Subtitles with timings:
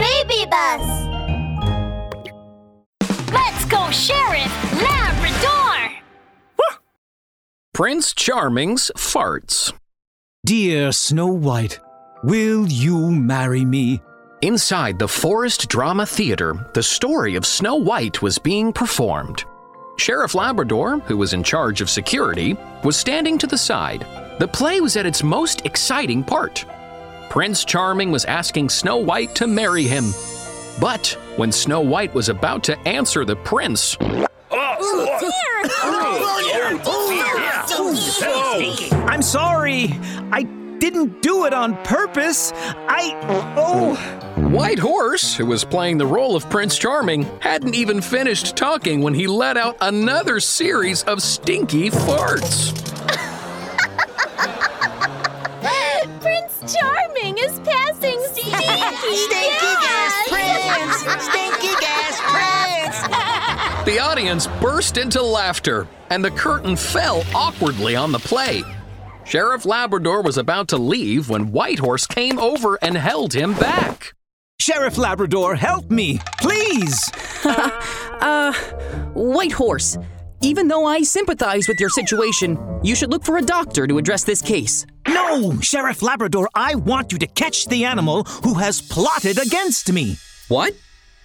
[0.00, 0.84] BabyBus.
[3.32, 5.98] Let's go, Sheriff Labrador!
[7.74, 9.72] Prince Charming's farts.
[10.46, 11.78] Dear Snow White,
[12.24, 14.00] will you marry me?
[14.42, 19.44] Inside the Forest Drama Theater, the story of Snow White was being performed.
[19.98, 24.06] Sheriff Labrador, who was in charge of security, was standing to the side.
[24.38, 26.64] The play was at its most exciting part.
[27.30, 30.12] Prince Charming was asking Snow White to marry him.
[30.80, 33.96] But when Snow White was about to answer the prince,
[39.06, 39.96] I'm sorry.
[40.32, 40.42] I
[40.80, 42.52] didn't do it on purpose.
[42.56, 43.16] I.
[43.56, 43.94] Oh.
[44.48, 49.14] White Horse, who was playing the role of Prince Charming, hadn't even finished talking when
[49.14, 52.89] he let out another series of stinky farts.
[59.00, 61.24] Stinky, Stinky gas prince!
[61.24, 63.84] Stinky gas prince!
[63.86, 68.62] The audience burst into laughter, and the curtain fell awkwardly on the play.
[69.24, 74.14] Sheriff Labrador was about to leave when White Horse came over and held him back.
[74.58, 77.10] Sheriff Labrador, help me, please.
[78.22, 78.52] Uh,
[79.14, 79.96] White Horse,
[80.42, 84.24] even though I sympathize with your situation, you should look for a doctor to address
[84.24, 84.86] this case.
[85.06, 90.16] No, Sheriff Labrador, I want you to catch the animal who has plotted against me.
[90.48, 90.74] What?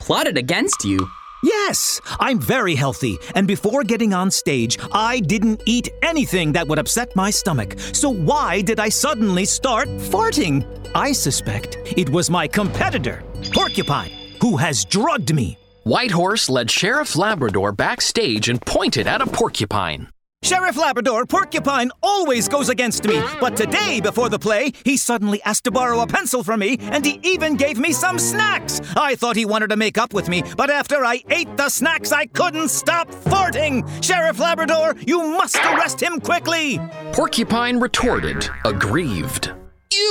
[0.00, 1.08] Plotted against you?
[1.44, 6.78] Yes, I'm very healthy, and before getting on stage, I didn't eat anything that would
[6.78, 7.78] upset my stomach.
[7.92, 10.64] So why did I suddenly start farting?
[10.94, 15.58] I suspect it was my competitor, Porcupine, who has drugged me.
[15.84, 20.08] White Horse led Sheriff Labrador backstage and pointed at a porcupine.
[20.44, 25.64] Sheriff Labrador, Porcupine always goes against me, but today, before the play, he suddenly asked
[25.64, 28.80] to borrow a pencil from me, and he even gave me some snacks.
[28.96, 32.12] I thought he wanted to make up with me, but after I ate the snacks,
[32.12, 33.82] I couldn't stop farting.
[34.04, 36.80] Sheriff Labrador, you must arrest him quickly.
[37.12, 39.52] Porcupine retorted, aggrieved.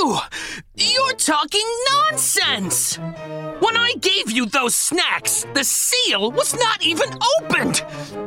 [0.02, 0.18] You!
[0.74, 2.96] You're talking nonsense!
[2.96, 7.08] When I gave you those snacks, the seal was not even
[7.38, 7.84] opened!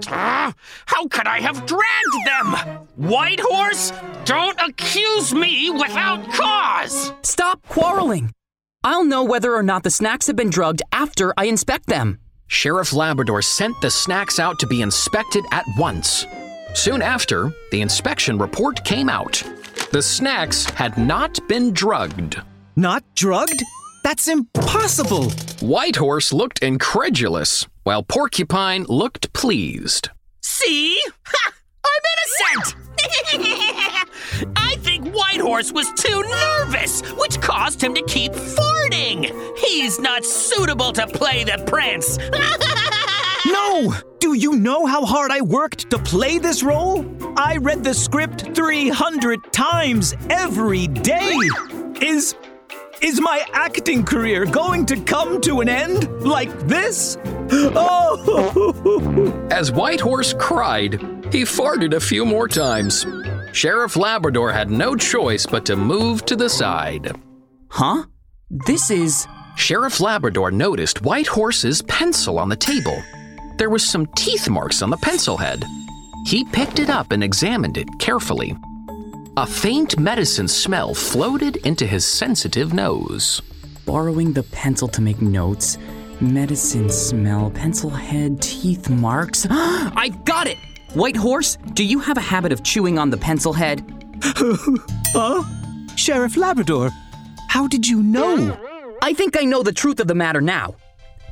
[0.08, 0.54] Ah,
[0.86, 2.54] how could I have dragged them?
[2.96, 3.92] White Horse,
[4.24, 7.12] don't accuse me without cause!
[7.24, 8.32] Stop quarreling.
[8.84, 12.20] I'll know whether or not the snacks have been drugged after I inspect them.
[12.48, 16.26] Sheriff Labrador sent the snacks out to be inspected at once.
[16.74, 19.44] Soon after, the inspection report came out.
[19.96, 22.42] The snacks had not been drugged.
[22.76, 23.64] Not drugged?
[24.04, 25.30] That's impossible.
[25.62, 30.10] White Horse looked incredulous, while Porcupine looked pleased.
[30.42, 31.00] See?
[31.24, 31.54] Ha!
[31.86, 32.02] I'm
[32.60, 32.76] innocent!
[34.58, 39.58] I think White Horse was too nervous, which caused him to keep farting.
[39.58, 42.20] He's not suitable to play the prince.
[43.48, 43.94] No!
[44.26, 47.06] Do you know how hard I worked to play this role?
[47.38, 51.38] I read the script 300 times every day.
[52.02, 52.34] Is
[53.04, 57.20] is my acting career going to come to an end like this?
[57.52, 59.48] Oh!
[59.52, 60.94] As White Horse cried,
[61.32, 63.06] he farted a few more times.
[63.52, 67.16] Sheriff Labrador had no choice but to move to the side.
[67.70, 68.06] Huh?
[68.50, 69.28] This is.
[69.56, 73.04] Sheriff Labrador noticed White Horse's pencil on the table.
[73.58, 75.64] There was some teeth marks on the pencil head.
[76.26, 78.56] He picked it up and examined it carefully.
[79.38, 83.42] A faint medicine smell floated into his sensitive nose.
[83.86, 85.78] Borrowing the pencil to make notes.
[86.20, 89.48] Medicine smell, pencil head, teeth marks.
[89.50, 90.58] I got it!
[90.94, 93.84] White Horse, do you have a habit of chewing on the pencil head?
[94.24, 95.44] huh?
[95.96, 96.90] Sheriff Labrador,
[97.48, 98.58] how did you know?
[99.02, 100.76] I think I know the truth of the matter now.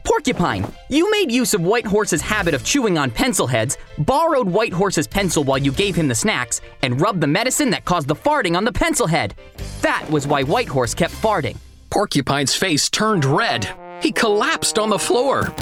[0.04, 4.74] Porcupine, you made use of White Horse's habit of chewing on pencil heads, borrowed White
[4.74, 8.16] Horse's pencil while you gave him the snacks, and rubbed the medicine that caused the
[8.16, 9.36] farting on the pencil head.
[9.82, 11.58] That was why White Horse kept farting.
[11.90, 13.70] Porcupine's face turned red.
[14.02, 15.54] He collapsed on the floor.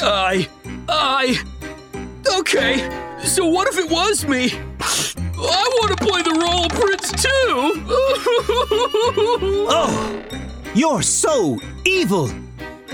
[0.00, 0.48] I.
[0.88, 1.38] I.
[2.38, 2.78] Okay,
[3.24, 4.50] so what if it was me?
[5.38, 7.28] I want to play the role of Prince too!
[9.68, 10.24] oh,
[10.74, 12.30] you're so evil!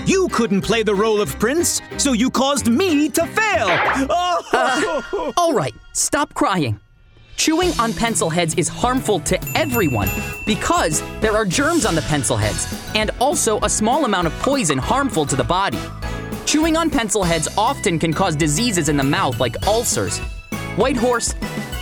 [0.05, 3.67] You couldn't play the role of Prince, so you caused me to fail!
[4.09, 6.77] Uh, all right, stop crying.
[7.37, 10.09] Chewing on pencil heads is harmful to everyone
[10.45, 14.77] because there are germs on the pencil heads and also a small amount of poison
[14.77, 15.79] harmful to the body.
[16.45, 20.19] Chewing on pencil heads often can cause diseases in the mouth like ulcers.
[20.75, 21.33] White Horse,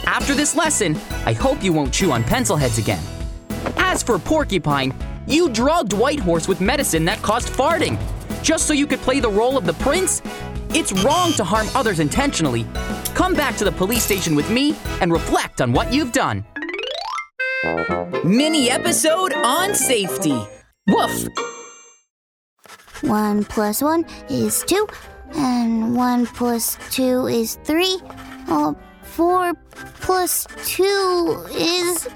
[0.06, 0.96] after this lesson,
[1.26, 3.04] I hope you won't chew on pencil heads again.
[3.78, 4.94] As for Porcupine,
[5.28, 7.96] You drugged White Horse with medicine that caused farting,
[8.42, 10.22] just so you could play the role of the prince?
[10.70, 12.66] It's wrong to harm others intentionally.
[13.14, 16.46] Come back to the police station with me and reflect on what you've done.
[18.24, 20.40] Mini episode on safety.
[20.88, 21.28] Woof!
[23.02, 24.88] One plus one is two,
[25.36, 28.00] and one plus two is three.
[28.48, 28.74] Uh,
[29.04, 29.54] four
[30.00, 32.08] plus two is.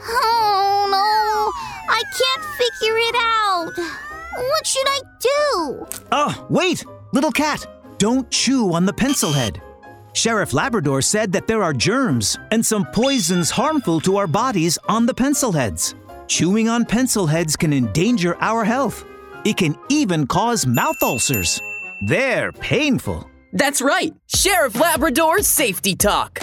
[0.00, 1.52] Oh no!
[1.92, 4.07] I can't figure it out!
[4.38, 5.86] What should I do?
[6.12, 6.84] Oh, wait!
[7.12, 7.66] Little cat,
[7.98, 9.60] don't chew on the pencil head.
[10.12, 15.06] Sheriff Labrador said that there are germs and some poisons harmful to our bodies on
[15.06, 15.94] the pencil heads.
[16.26, 19.04] Chewing on pencil heads can endanger our health.
[19.44, 21.60] It can even cause mouth ulcers.
[22.02, 23.28] They're painful.
[23.52, 26.40] That's right, Sheriff Labrador's safety talk.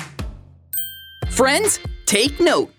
[1.29, 2.71] Friends, take note.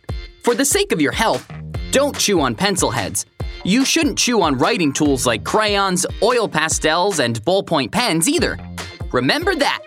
[0.42, 1.46] For the sake of your health,
[1.90, 3.26] don't chew on pencil heads.
[3.66, 8.56] You shouldn't chew on writing tools like crayons, oil pastels, and ballpoint pens either.
[9.10, 9.82] Remember that!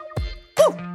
[0.58, 0.89] Whew.